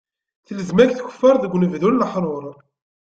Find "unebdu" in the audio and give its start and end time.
1.55-1.89